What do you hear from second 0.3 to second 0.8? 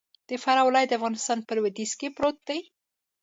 فراه